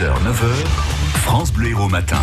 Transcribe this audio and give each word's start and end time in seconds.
6h, 0.00 0.06
9h, 0.06 0.46
France 1.20 1.52
Bleu 1.52 1.68
Héros 1.72 1.88
Matin. 1.88 2.16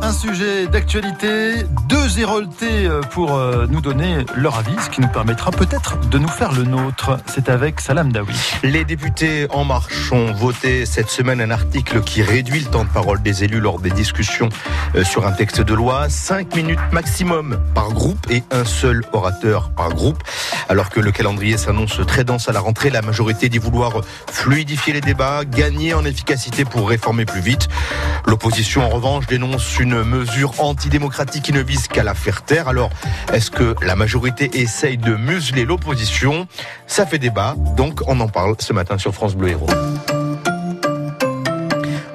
Un 0.00 0.12
sujet 0.12 0.66
d'actualité, 0.66 1.64
deux 1.88 2.20
héroltés 2.20 2.86
euh, 2.86 3.00
pour 3.00 3.34
euh, 3.34 3.66
nous 3.68 3.80
donner 3.80 4.24
leur 4.36 4.58
avis, 4.58 4.74
ce 4.80 4.90
qui 4.90 5.00
nous 5.00 5.08
permettra 5.08 5.50
peut-être 5.50 5.98
de 6.08 6.18
nous 6.18 6.28
faire 6.28 6.52
le 6.52 6.64
nôtre. 6.64 7.18
C'est 7.26 7.48
avec 7.48 7.80
Salam 7.80 8.12
Dawi. 8.12 8.34
Les 8.62 8.84
députés 8.84 9.46
En 9.50 9.64
Marche 9.64 10.12
ont 10.12 10.32
voté 10.32 10.86
cette 10.86 11.08
semaine 11.08 11.40
un 11.40 11.50
article 11.50 12.00
qui 12.02 12.22
réduit 12.22 12.60
le 12.60 12.66
temps 12.66 12.84
de 12.84 12.90
parole 12.90 13.22
des 13.22 13.42
élus 13.42 13.60
lors 13.60 13.80
des 13.80 13.90
discussions 13.90 14.48
euh, 14.94 15.02
sur 15.02 15.26
un 15.26 15.32
texte 15.32 15.60
de 15.60 15.74
loi. 15.74 16.08
Cinq 16.08 16.54
minutes 16.54 16.80
maximum 16.92 17.58
par 17.74 17.90
groupe 17.90 18.24
et 18.30 18.42
un 18.50 18.64
seul 18.64 19.02
orateur 19.12 19.70
par 19.70 19.90
groupe. 19.90 20.22
Alors 20.72 20.88
que 20.88 21.00
le 21.00 21.12
calendrier 21.12 21.58
s'annonce 21.58 22.00
très 22.06 22.24
dense 22.24 22.48
à 22.48 22.52
la 22.52 22.60
rentrée, 22.60 22.88
la 22.88 23.02
majorité 23.02 23.50
dit 23.50 23.58
vouloir 23.58 24.00
fluidifier 24.30 24.94
les 24.94 25.02
débats, 25.02 25.44
gagner 25.44 25.92
en 25.92 26.02
efficacité 26.02 26.64
pour 26.64 26.88
réformer 26.88 27.26
plus 27.26 27.42
vite. 27.42 27.68
L'opposition, 28.26 28.82
en 28.82 28.88
revanche, 28.88 29.26
dénonce 29.26 29.78
une 29.78 30.02
mesure 30.02 30.54
antidémocratique 30.62 31.42
qui 31.42 31.52
ne 31.52 31.60
vise 31.60 31.88
qu'à 31.88 32.02
la 32.02 32.14
faire 32.14 32.42
taire. 32.42 32.68
Alors, 32.68 32.88
est-ce 33.34 33.50
que 33.50 33.74
la 33.82 33.96
majorité 33.96 34.62
essaye 34.62 34.96
de 34.96 35.14
museler 35.14 35.66
l'opposition? 35.66 36.48
Ça 36.86 37.04
fait 37.04 37.18
débat, 37.18 37.54
donc 37.76 38.00
on 38.06 38.18
en 38.20 38.28
parle 38.28 38.54
ce 38.58 38.72
matin 38.72 38.96
sur 38.96 39.12
France 39.12 39.34
Bleu 39.34 39.50
Héros. 39.50 39.68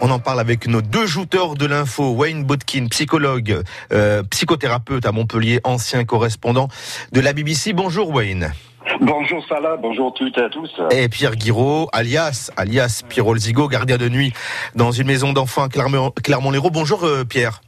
On 0.07 0.11
en 0.11 0.19
parle 0.19 0.39
avec 0.39 0.67
nos 0.67 0.81
deux 0.81 1.05
jouteurs 1.05 1.55
de 1.55 1.65
l'info, 1.65 2.11
Wayne 2.11 2.45
Botkin, 2.45 2.87
psychologue, 2.87 3.61
euh, 3.91 4.23
psychothérapeute 4.23 5.05
à 5.05 5.11
Montpellier, 5.11 5.59
ancien 5.65 6.05
correspondant 6.05 6.69
de 7.11 7.19
la 7.19 7.33
BBC. 7.33 7.73
Bonjour 7.73 8.09
Wayne. 8.11 8.53
Bonjour 9.01 9.45
Salah, 9.49 9.75
bonjour 9.75 10.13
toutes 10.13 10.37
et 10.37 10.43
à 10.43 10.49
tous. 10.49 10.71
Et 10.91 11.09
Pierre 11.09 11.35
Guiraud, 11.35 11.89
alias, 11.91 12.51
alias 12.55 13.03
Pierre 13.09 13.27
Olzigo, 13.27 13.67
gardien 13.67 13.97
de 13.97 14.07
nuit 14.07 14.31
dans 14.75 14.93
une 14.93 15.07
maison 15.07 15.33
d'enfants 15.33 15.63
à 15.63 15.67
Clermont-Lérault. 15.67 16.71
Bonjour 16.71 17.03
euh, 17.03 17.25
Pierre. 17.25 17.59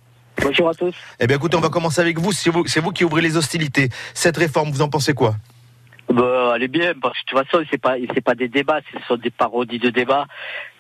Bonjour 0.41 0.69
à 0.69 0.73
tous. 0.73 0.95
Eh 1.19 1.27
bien 1.27 1.35
écoutez, 1.35 1.57
on 1.57 1.61
va 1.61 1.67
commencer 1.67 1.99
avec 1.99 2.19
vous. 2.19 2.31
C'est 2.31 2.51
vous, 2.51 2.65
c'est 2.67 2.79
vous 2.79 2.91
qui 2.91 3.03
ouvrez 3.03 3.21
les 3.21 3.35
hostilités. 3.35 3.89
Cette 4.13 4.37
réforme, 4.37 4.71
vous 4.71 4.81
en 4.81 4.87
pensez 4.87 5.13
quoi? 5.13 5.35
Bah, 6.09 6.53
elle 6.55 6.63
est 6.63 6.67
bien, 6.67 6.93
parce 6.99 7.13
que 7.19 7.35
de 7.35 7.39
toute 7.41 7.49
façon, 7.51 7.65
c'est 7.69 7.77
pas, 7.77 7.95
c'est 8.15 8.21
pas 8.21 8.33
des 8.33 8.47
débats, 8.47 8.79
ce 8.91 8.99
sont 9.07 9.17
des 9.17 9.29
parodies 9.29 9.77
de 9.77 9.91
débats. 9.91 10.25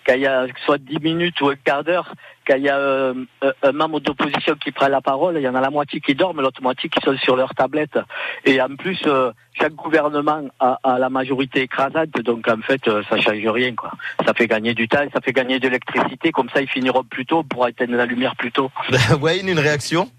Quand 0.05 0.13
il 0.13 0.21
y 0.21 0.27
a 0.27 0.47
soit 0.65 0.77
10 0.77 0.99
minutes 0.99 1.39
ou 1.41 1.49
un 1.49 1.55
quart 1.55 1.83
d'heure, 1.83 2.13
quand 2.47 2.55
il 2.55 2.63
y 2.63 2.69
a 2.69 2.77
euh, 2.77 3.13
un 3.61 3.71
membre 3.71 3.99
d'opposition 3.99 4.55
qui 4.55 4.71
prend 4.71 4.87
la 4.87 5.01
parole, 5.01 5.37
il 5.37 5.43
y 5.43 5.47
en 5.47 5.55
a 5.55 5.61
la 5.61 5.69
moitié 5.69 5.99
qui 6.01 6.15
dorment, 6.15 6.41
l'autre 6.41 6.61
moitié 6.61 6.89
qui 6.89 6.99
sont 7.03 7.15
sur 7.17 7.35
leur 7.35 7.53
tablette. 7.53 7.99
Et 8.45 8.59
en 8.61 8.75
plus, 8.75 8.99
euh, 9.05 9.31
chaque 9.53 9.73
gouvernement 9.73 10.41
a, 10.59 10.79
a, 10.83 10.97
la 10.97 11.09
majorité 11.09 11.61
écrasante, 11.61 12.11
donc 12.21 12.47
en 12.47 12.61
fait, 12.61 12.87
euh, 12.87 13.03
ça 13.09 13.19
change 13.21 13.45
rien, 13.45 13.75
quoi. 13.75 13.91
Ça 14.25 14.33
fait 14.33 14.47
gagner 14.47 14.73
du 14.73 14.87
temps, 14.87 15.05
ça 15.13 15.21
fait 15.21 15.33
gagner 15.33 15.59
de 15.59 15.67
l'électricité, 15.67 16.31
comme 16.31 16.49
ça, 16.49 16.61
ils 16.61 16.69
finiront 16.69 17.03
plus 17.03 17.25
tôt 17.25 17.43
pour 17.43 17.67
éteindre 17.67 17.95
la 17.95 18.05
lumière 18.05 18.35
plus 18.35 18.51
tôt. 18.51 18.71
Wayne, 19.21 19.47
une 19.47 19.59
réaction? 19.59 20.09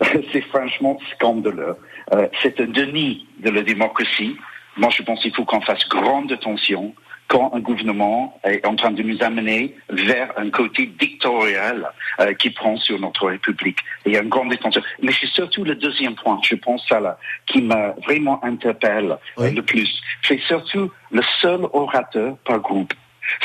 C'est 0.32 0.42
franchement 0.42 0.98
scandaleux. 1.14 1.76
Euh, 2.12 2.28
c'est 2.42 2.60
un 2.60 2.66
déni 2.66 3.26
de 3.40 3.50
la 3.50 3.62
démocratie. 3.62 4.36
Moi, 4.76 4.90
je 4.90 5.02
pense 5.02 5.20
qu'il 5.20 5.34
faut 5.34 5.44
qu'on 5.44 5.60
fasse 5.60 5.86
grande 5.88 6.30
attention 6.32 6.94
quand 7.28 7.52
un 7.54 7.60
gouvernement 7.60 8.38
est 8.42 8.66
en 8.66 8.74
train 8.74 8.90
de 8.90 9.02
nous 9.02 9.22
amener 9.22 9.74
vers 9.90 10.32
un 10.38 10.50
côté 10.50 10.86
dictatorial 10.86 11.90
euh, 12.20 12.32
qui 12.34 12.50
prend 12.50 12.76
sur 12.78 12.98
notre 12.98 13.28
République. 13.28 13.78
Et 14.04 14.10
il 14.10 14.12
y 14.14 14.16
a 14.16 14.22
une 14.22 14.30
grande 14.30 14.52
attention. 14.52 14.82
Mais 15.02 15.12
c'est 15.20 15.28
surtout 15.28 15.62
le 15.62 15.74
deuxième 15.74 16.14
point, 16.14 16.40
je 16.42 16.54
pense, 16.54 16.86
ça 16.88 17.00
là, 17.00 17.18
qui 17.46 17.60
m'a 17.60 17.90
vraiment 18.04 18.42
interpelle 18.42 19.18
le 19.36 19.60
plus. 19.60 20.00
C'est 20.22 20.40
surtout 20.40 20.90
le 21.10 21.22
seul 21.40 21.60
orateur 21.72 22.36
par 22.38 22.60
groupe. 22.60 22.94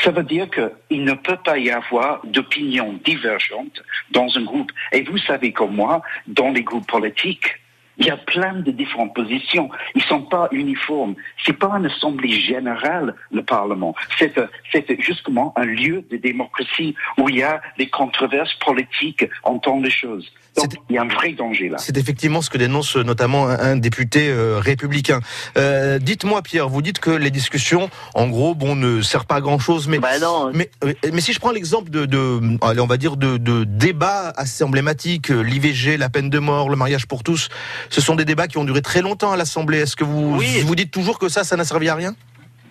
Ça 0.02 0.10
veut 0.10 0.22
dire 0.22 0.48
qu'il 0.50 1.04
ne 1.04 1.12
peut 1.12 1.36
pas 1.44 1.58
y 1.58 1.70
avoir 1.70 2.20
d'opinions 2.24 2.98
divergentes 3.04 3.82
dans 4.10 4.26
un 4.36 4.42
groupe. 4.42 4.72
Et 4.92 5.02
vous 5.02 5.18
savez 5.18 5.52
comme 5.52 5.74
moi, 5.74 6.00
dans 6.26 6.50
les 6.50 6.62
groupes 6.62 6.86
politiques, 6.86 7.60
il 7.98 8.06
y 8.06 8.10
a 8.10 8.16
plein 8.16 8.54
de 8.54 8.70
différentes 8.70 9.14
positions. 9.14 9.68
Ils 9.94 10.02
sont 10.02 10.22
pas 10.22 10.48
uniformes. 10.52 11.14
C'est 11.44 11.58
pas 11.58 11.70
une 11.78 11.86
assemblée 11.86 12.40
générale, 12.40 13.14
le 13.32 13.42
Parlement. 13.42 13.94
C'est, 14.18 14.34
c'est 14.72 15.00
justement 15.00 15.52
un 15.56 15.64
lieu 15.64 16.04
de 16.10 16.16
démocratie 16.16 16.94
où 17.18 17.28
il 17.28 17.36
y 17.36 17.42
a 17.42 17.60
des 17.78 17.88
controverses 17.88 18.54
politiques 18.64 19.24
en 19.42 19.58
temps 19.58 19.80
de 19.80 19.90
choses. 19.90 20.30
Donc, 20.56 20.72
il 20.88 20.94
y 20.94 20.98
a 20.98 21.02
un 21.02 21.08
vrai 21.08 21.32
danger 21.32 21.68
là. 21.68 21.78
C'est 21.78 21.96
effectivement 21.96 22.40
ce 22.40 22.48
que 22.48 22.58
dénonce 22.58 22.96
notamment 22.96 23.48
un, 23.48 23.76
député 23.76 24.28
euh, 24.28 24.58
républicain. 24.60 25.20
Euh, 25.56 25.98
dites-moi, 25.98 26.42
Pierre, 26.42 26.68
vous 26.68 26.80
dites 26.80 27.00
que 27.00 27.10
les 27.10 27.30
discussions, 27.30 27.90
en 28.14 28.28
gros, 28.28 28.54
bon, 28.54 28.76
ne 28.76 29.02
servent 29.02 29.26
pas 29.26 29.36
à 29.36 29.40
grand 29.40 29.58
chose, 29.58 29.88
mais, 29.88 29.98
bah 29.98 30.18
non. 30.20 30.52
mais, 30.54 30.70
mais 31.12 31.20
si 31.20 31.32
je 31.32 31.40
prends 31.40 31.50
l'exemple 31.50 31.90
de, 31.90 32.06
de, 32.06 32.40
allez, 32.62 32.80
on 32.80 32.86
va 32.86 32.96
dire 32.96 33.16
de, 33.16 33.36
de 33.36 33.64
débats 33.64 34.32
assez 34.36 34.62
emblématiques, 34.62 35.30
euh, 35.30 35.42
l'IVG, 35.42 35.96
la 35.96 36.08
peine 36.08 36.30
de 36.30 36.38
mort, 36.38 36.70
le 36.70 36.76
mariage 36.76 37.06
pour 37.06 37.24
tous, 37.24 37.48
ce 37.90 38.00
sont 38.00 38.14
des 38.14 38.24
débats 38.24 38.48
qui 38.48 38.58
ont 38.58 38.64
duré 38.64 38.82
très 38.82 39.02
longtemps 39.02 39.32
à 39.32 39.36
l'Assemblée. 39.36 39.78
Est-ce 39.78 39.96
que 39.96 40.04
vous 40.04 40.38
vous 40.38 40.74
dites 40.74 40.90
toujours 40.90 41.18
que 41.18 41.28
ça, 41.28 41.44
ça 41.44 41.56
n'a 41.56 41.64
servi 41.64 41.88
à 41.88 41.94
rien? 41.94 42.14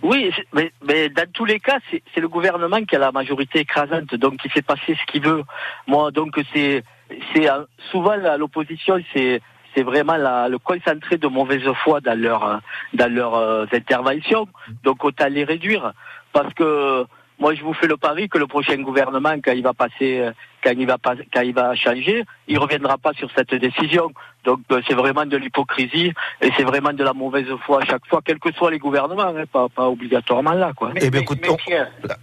Oui, 0.04 0.32
mais, 0.54 0.74
mais, 0.86 1.08
dans 1.08 1.30
tous 1.32 1.46
les 1.46 1.62
cas, 1.62 1.80
c'est 1.90 2.20
le 2.20 2.28
gouvernement 2.28 2.84
qui 2.84 2.96
a 2.98 3.00
la 3.00 3.14
majorité 3.14 3.60
écrasante, 3.60 4.14
donc 4.16 4.38
qui 4.38 4.50
fait 4.50 4.62
passer 4.62 4.98
ce 5.00 5.12
qu'il 5.12 5.24
veut. 5.24 5.44
Moi, 5.88 6.12
donc 6.12 6.38
c'est 6.54 6.84
c'est 7.34 7.50
euh, 7.50 7.64
souvent 7.90 8.16
l'opposition, 8.38 9.02
c'est 9.14 9.42
c'est 9.74 9.84
vraiment 9.84 10.18
la, 10.18 10.50
le 10.50 10.60
concentré 10.60 11.18
de 11.18 11.28
mauvaise 11.28 11.64
foi 11.84 12.02
dans 12.02 12.20
leur 12.20 12.60
dans 12.94 13.12
leurs 13.14 13.36
euh, 13.36 13.66
interventions. 13.72 14.48
Donc 14.84 15.06
autant 15.06 15.28
les 15.30 15.46
réduire, 15.46 15.94
parce 16.34 16.54
que 16.54 17.06
moi 17.40 17.56
je 17.56 17.64
vous 17.64 17.74
fais 17.74 17.88
le 17.88 17.98
pari 17.98 18.30
que 18.30 18.38
le 18.38 18.48
prochain 18.48 18.78
gouvernement, 18.78 19.36
quand 19.44 19.54
il 19.54 19.64
va 19.64 19.74
passer, 19.74 20.30
quand 20.64 20.74
il 20.78 20.88
va 20.88 20.98
pas, 20.98 21.16
quand 21.34 21.42
il 21.42 21.54
va 21.54 21.76
changer, 21.76 22.24
il 22.48 22.58
reviendra 22.58 22.98
pas 22.98 23.14
sur 23.14 23.30
cette 23.36 23.54
décision. 23.54 24.12
Donc 24.44 24.60
euh, 24.72 24.82
c'est 24.88 24.94
vraiment 24.94 25.26
de 25.26 25.38
l'hypocrisie 25.38 26.14
et 26.42 26.50
c'est 26.58 26.64
vraiment 26.64 26.94
de 26.94 27.04
la 27.04 27.14
mauvaise 27.14 27.48
foi 27.66 27.82
à 27.82 27.86
chaque 27.86 28.06
fois, 28.08 28.22
quels 28.24 28.40
que 28.40 28.52
soient 28.54 28.72
les 28.72 28.80
gouvernements, 28.80 29.36
hein, 29.36 29.46
pas, 29.52 29.68
pas 29.70 29.88
obligatoirement 29.88 30.54
là 30.54 30.74
quoi. 30.76 30.92
Mais, 30.94 31.02
eh 31.04 31.10
bien, 31.10 31.22
écoute, 31.22 31.40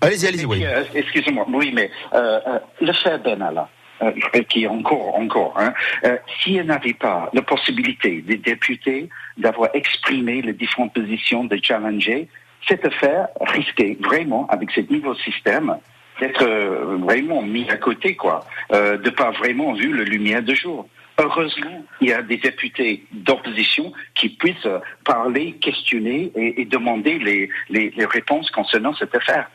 allez-y, 0.00 0.26
allez-y, 0.26 0.46
oui. 0.46 0.64
Excusez-moi, 0.94 1.46
oui, 1.48 1.72
mais 1.74 1.90
euh, 2.14 2.58
le 2.80 2.92
fait 2.92 3.18
Benalla 3.22 3.68
euh, 4.02 4.12
qui 4.48 4.64
est 4.64 4.66
encore, 4.66 5.14
encore, 5.16 5.54
hein, 5.58 5.74
euh, 6.04 6.16
s'il 6.42 6.62
n'y 6.62 6.70
avait 6.70 6.94
pas 6.94 7.30
la 7.34 7.42
possibilité 7.42 8.22
des 8.22 8.38
députés 8.38 9.10
d'avoir 9.36 9.68
exprimé 9.74 10.40
les 10.40 10.54
différentes 10.54 10.94
positions, 10.94 11.44
de 11.44 11.58
challenger, 11.62 12.28
cette 12.68 12.84
affaire 12.84 13.28
risquait 13.40 13.96
vraiment, 14.00 14.46
avec 14.48 14.70
ce 14.70 14.80
nouveau 14.92 15.14
système, 15.14 15.76
d'être 16.20 16.42
euh, 16.42 16.96
vraiment 16.98 17.42
mis 17.42 17.68
à 17.70 17.76
côté, 17.76 18.14
quoi, 18.14 18.44
euh, 18.72 18.98
de 18.98 19.10
pas 19.10 19.30
vraiment 19.30 19.72
vu 19.72 19.96
la 19.96 20.04
lumière 20.04 20.42
de 20.42 20.54
jour. 20.54 20.86
Heureusement, 21.18 21.84
il 22.00 22.08
y 22.08 22.12
a 22.12 22.22
des 22.22 22.38
députés 22.38 23.04
d'opposition 23.12 23.92
qui 24.14 24.30
puissent 24.30 24.68
parler, 25.04 25.52
questionner 25.60 26.32
et, 26.34 26.62
et 26.62 26.64
demander 26.64 27.18
les, 27.18 27.48
les, 27.68 27.90
les 27.90 28.04
réponses 28.06 28.50
concernant 28.50 28.94
cette 28.94 29.14
affaire. 29.14 29.50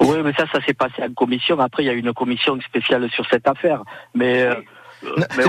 Oui, 0.00 0.18
mais 0.22 0.32
ça, 0.34 0.46
ça 0.52 0.60
s'est 0.62 0.74
passé 0.74 1.02
en 1.02 1.12
commission. 1.14 1.58
Après, 1.58 1.82
il 1.84 1.86
y 1.86 1.90
a 1.90 1.94
une 1.94 2.12
commission 2.12 2.60
spéciale 2.60 3.08
sur 3.10 3.26
cette 3.30 3.48
affaire. 3.48 3.82
Mais. 4.14 4.42
Euh, 4.42 4.54
mais 5.02 5.44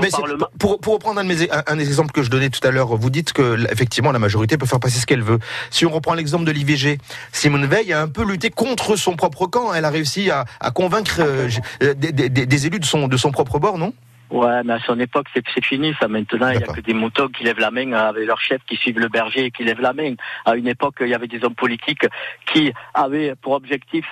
pour, 0.60 0.80
pour, 0.80 0.94
reprendre 0.94 1.20
un, 1.20 1.26
des 1.26 1.50
un, 1.50 1.80
exemples 1.80 2.12
que 2.12 2.24
je 2.24 2.30
donnais 2.30 2.50
tout 2.50 2.66
à 2.68 2.72
l'heure, 2.72 2.96
vous 2.96 3.10
dites 3.10 3.34
que 3.34 3.58
effectivement 3.72 4.12
la 4.12 4.20
majorité 4.20 4.58
peut 4.58 4.66
faire 4.66 4.80
passer 4.80 5.00
ce 5.00 5.06
qu'elle 5.06 5.24
veut. 5.24 5.40
Si 5.70 5.86
on 5.86 5.92
reprend 5.92 6.14
l'exemple 6.14 6.46
de 6.46 6.52
l'IVG, 6.52 6.98
Simone 7.32 7.66
Veil 7.66 7.94
a 7.94 8.02
un 8.02 8.08
peu 8.08 8.24
lutté 8.24 8.50
contre 8.50 8.96
son 8.96 9.16
propre 9.16 9.48
camp. 9.48 9.74
Elle 9.74 9.86
a 9.86 9.90
réussi 9.90 10.30
à, 10.30 10.46
à 10.60 10.72
convaincre 10.72 11.22
euh, 11.22 11.50
euh, 11.82 11.94
des, 11.94 12.12
des, 12.12 12.30
des, 12.30 12.68
élus 12.68 12.80
de 12.80 12.86
son, 12.86 13.08
de 13.08 13.18
son 13.18 13.32
propre 13.32 13.60
bord, 13.60 13.78
non? 13.78 13.94
Ouais, 14.30 14.62
mais 14.66 14.74
à 14.74 14.80
son 14.80 15.00
époque, 15.00 15.28
c'est 15.34 15.64
fini, 15.64 15.96
ça. 16.00 16.08
Maintenant, 16.08 16.50
il 16.50 16.58
n'y 16.58 16.64
a 16.64 16.68
que 16.68 16.82
des 16.82 16.94
moutons 16.94 17.30
qui 17.30 17.46
lèvent 17.46 17.60
la 17.60 17.72
main 17.72 17.94
avec 17.94 18.26
leur 18.26 18.42
chef 18.42 18.62
qui 18.68 18.76
suivent 18.76 19.00
le 19.00 19.08
berger 19.08 19.46
et 19.46 19.52
qui 19.52 19.64
lèvent 19.64 19.80
la 19.80 19.94
main. 19.94 20.16
À 20.46 20.56
une 20.56 20.68
époque, 20.68 20.96
il 21.00 21.08
y 21.08 21.14
avait 21.14 21.28
des 21.28 21.44
hommes 21.46 21.56
politiques 21.56 22.06
qui 22.52 22.74
avaient 22.94 23.36
pour 23.36 23.54
objectif 23.54 24.06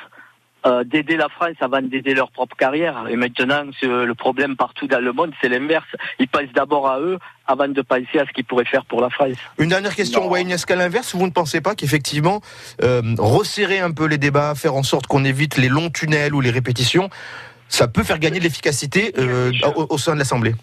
euh, 0.65 0.83
d'aider 0.83 1.15
la 1.15 1.29
France 1.29 1.55
avant 1.61 1.81
d'aider 1.81 2.13
leur 2.13 2.31
propre 2.31 2.55
carrière. 2.55 3.05
Et 3.09 3.15
maintenant, 3.15 3.63
le 3.83 4.13
problème 4.13 4.55
partout 4.55 4.87
dans 4.87 5.03
le 5.03 5.13
monde, 5.13 5.31
c'est 5.39 5.49
l'inverse. 5.49 5.87
Ils 6.19 6.27
pensent 6.27 6.53
d'abord 6.55 6.87
à 6.87 6.99
eux 6.99 7.19
avant 7.47 7.67
de 7.67 7.81
penser 7.81 8.19
à 8.19 8.25
ce 8.25 8.31
qu'ils 8.31 8.45
pourraient 8.45 8.65
faire 8.65 8.85
pour 8.85 9.01
la 9.01 9.09
France. 9.09 9.35
Une 9.59 9.69
dernière 9.69 9.95
question, 9.95 10.27
Wayne. 10.27 10.49
Est-ce 10.49 10.65
qu'à 10.65 10.75
l'inverse, 10.75 11.15
vous 11.15 11.25
ne 11.25 11.31
pensez 11.31 11.61
pas 11.61 11.75
qu'effectivement, 11.75 12.41
euh, 12.81 13.01
resserrer 13.19 13.79
un 13.79 13.91
peu 13.91 14.07
les 14.07 14.17
débats, 14.17 14.55
faire 14.55 14.75
en 14.75 14.83
sorte 14.83 15.07
qu'on 15.07 15.23
évite 15.23 15.57
les 15.57 15.69
longs 15.69 15.89
tunnels 15.89 16.33
ou 16.33 16.41
les 16.41 16.51
répétitions, 16.51 17.09
ça 17.67 17.87
peut 17.87 18.03
faire 18.03 18.19
gagner 18.19 18.39
de 18.39 18.43
l'efficacité 18.43 19.13
euh, 19.17 19.51
au, 19.75 19.97
sein 19.97 20.13
de 20.13 20.19
l'Assemblée? 20.19 20.55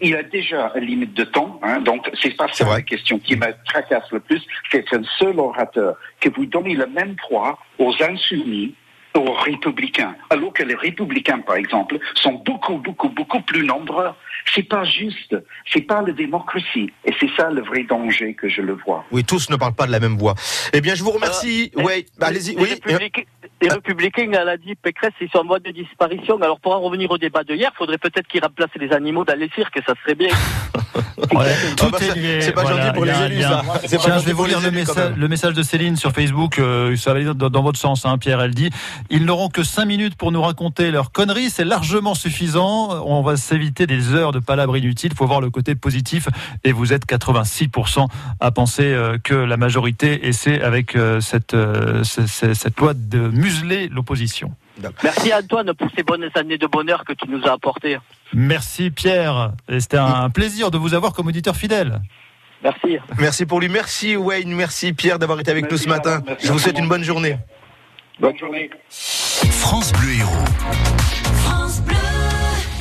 Il 0.00 0.16
a 0.16 0.22
déjà 0.22 0.72
une 0.76 0.84
limite 0.84 1.14
de 1.14 1.24
temps, 1.24 1.60
hein, 1.62 1.80
donc 1.80 2.10
c'est 2.22 2.34
pas 2.36 2.46
ça 2.52 2.66
la 2.66 2.80
question 2.80 3.18
qui 3.18 3.36
me 3.36 3.46
tracasse 3.66 4.10
le 4.12 4.20
plus. 4.20 4.40
C'est 4.70 4.84
un 4.94 5.02
seul 5.18 5.38
orateur 5.38 5.96
que 6.20 6.30
vous 6.30 6.46
donnez 6.46 6.74
le 6.74 6.86
même 6.86 7.16
droit 7.16 7.58
aux 7.78 7.92
insoumis 8.00 8.74
aux 9.14 9.32
républicains. 9.32 10.14
Alors 10.30 10.52
que 10.52 10.62
les 10.62 10.74
républicains, 10.74 11.40
par 11.40 11.56
exemple, 11.56 11.98
sont 12.14 12.34
beaucoup, 12.44 12.76
beaucoup, 12.78 13.08
beaucoup 13.08 13.40
plus 13.42 13.64
nombreux 13.64 14.10
C'est 14.54 14.62
pas 14.68 14.84
juste. 14.84 15.36
C'est 15.72 15.82
pas 15.82 16.02
la 16.02 16.12
démocratie. 16.12 16.90
Et 17.04 17.12
c'est 17.18 17.30
ça 17.36 17.50
le 17.50 17.62
vrai 17.62 17.84
danger 17.84 18.34
que 18.34 18.48
je 18.48 18.62
le 18.62 18.74
vois. 18.74 19.04
Oui, 19.10 19.24
tous 19.24 19.50
ne 19.50 19.56
parlent 19.56 19.74
pas 19.74 19.86
de 19.86 19.92
la 19.92 20.00
même 20.00 20.16
voix. 20.16 20.34
Eh 20.72 20.80
bien, 20.80 20.94
je 20.94 21.02
vous 21.02 21.10
remercie. 21.10 21.72
Euh, 21.76 21.82
ouais, 21.82 22.06
les, 22.18 22.24
allez-y. 22.24 22.54
Les, 22.54 22.62
Oui. 22.62 22.68
républicains, 22.70 23.22
les 23.62 23.68
républicains, 23.68 24.30
elle 24.32 24.48
a 24.48 24.56
dit, 24.56 24.74
Pécresse, 24.76 25.12
ils 25.20 25.28
sont 25.30 25.38
en 25.38 25.44
mode 25.44 25.62
de 25.62 25.70
disparition. 25.70 26.36
Alors, 26.40 26.60
pour 26.60 26.72
en 26.72 26.80
revenir 26.80 27.10
au 27.10 27.18
débat 27.18 27.44
de 27.44 27.54
hier, 27.54 27.70
il 27.74 27.76
faudrait 27.76 27.98
peut-être 27.98 28.26
qu'ils 28.28 28.42
remplacent 28.42 28.70
les 28.76 28.92
animaux 28.92 29.24
dans 29.24 29.38
les 29.38 29.50
cirques, 29.50 29.78
ça 29.86 29.94
serait 30.02 30.14
bien. 30.14 30.30
Tout 31.76 31.90
bah, 31.90 31.98
est 32.00 32.04
ça, 32.08 32.14
lié. 32.14 32.40
c'est 32.40 32.52
pas 32.52 32.62
Voilà, 32.62 32.82
gentil 32.86 32.94
pour 32.94 33.04
les 33.04 33.12
élus, 33.26 33.42
ça. 33.42 33.62
Tiens, 33.88 34.18
je 34.18 34.24
vais 34.24 34.32
vous 34.32 34.44
lire 34.46 34.60
le, 34.60 34.70
message, 34.70 34.96
même. 35.10 35.18
le 35.18 35.28
message 35.28 35.54
de 35.54 35.62
Céline 35.62 35.96
sur 35.96 36.12
Facebook. 36.12 36.58
euh, 36.58 36.96
ça 36.96 37.12
va 37.12 37.16
aller 37.16 37.32
dans, 37.34 37.50
dans 37.50 37.62
votre 37.62 37.78
sens, 37.78 38.04
hein, 38.06 38.18
Pierre. 38.18 38.40
Elle 38.40 38.54
dit 38.54 38.70
Ils 39.10 39.24
n'auront 39.24 39.48
que 39.48 39.62
5 39.62 39.84
minutes 39.84 40.14
pour 40.16 40.32
nous 40.32 40.42
raconter 40.42 40.90
leurs 40.90 41.12
conneries. 41.12 41.50
C'est 41.50 41.64
largement 41.64 42.14
suffisant. 42.14 43.04
On 43.06 43.22
va 43.22 43.36
s'éviter 43.36 43.86
des 43.86 44.14
heures 44.14 44.32
de 44.32 44.38
palabres 44.38 44.76
inutiles. 44.76 45.10
Il 45.12 45.16
faut 45.16 45.26
voir 45.26 45.40
le 45.40 45.50
côté 45.50 45.74
positif. 45.74 46.28
Et 46.64 46.72
vous 46.72 46.92
êtes 46.92 47.06
86% 47.06 48.06
à 48.40 48.50
penser 48.50 48.82
euh, 48.84 49.18
que 49.22 49.34
la 49.34 49.56
majorité 49.56 50.26
essaie, 50.26 50.60
avec 50.62 50.96
euh, 50.96 51.20
cette, 51.20 51.54
euh, 51.54 52.02
ce- 52.04 52.26
ce- 52.26 52.54
cette 52.54 52.78
loi, 52.80 52.94
de 52.94 53.18
museler 53.28 53.88
l'opposition. 53.88 54.52
Merci 55.02 55.32
Antoine 55.34 55.72
pour 55.74 55.88
ces 55.96 56.02
bonnes 56.02 56.28
années 56.34 56.58
de 56.58 56.66
bonheur 56.66 57.04
que 57.04 57.12
tu 57.12 57.28
nous 57.28 57.44
as 57.46 57.52
apportées. 57.52 57.98
Merci, 58.32 58.90
Pierre. 58.90 59.52
Et 59.68 59.80
C'était 59.80 59.98
un 59.98 60.30
plaisir 60.30 60.70
de 60.70 60.78
vous 60.78 60.94
avoir 60.94 61.12
comme 61.12 61.26
auditeur 61.26 61.56
fidèle. 61.56 62.00
Merci. 62.62 62.98
Merci 63.18 63.46
pour 63.46 63.60
lui. 63.60 63.68
Merci 63.68 64.16
Wayne. 64.16 64.52
Merci 64.52 64.92
Pierre 64.92 65.18
d'avoir 65.18 65.40
été 65.40 65.50
avec 65.50 65.64
Merci, 65.64 65.74
nous 65.74 65.82
ce 65.82 65.88
matin. 65.88 66.22
Je 66.42 66.52
vous 66.52 66.58
souhaite 66.58 66.78
une 66.78 66.88
bonne 66.88 67.04
journée. 67.04 67.36
Bonne 68.18 68.36
journée. 68.36 68.70
France 68.90 69.92
Bleu 69.92 70.12
Héros. 70.18 71.09